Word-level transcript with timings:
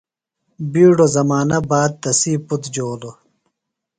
بِیڈو 0.71 1.05
زمانہ 1.15 1.57
باد 1.69 1.91
تسی 2.01 2.33
پُتر 2.47 2.67
جولوۡ۔ 2.73 3.15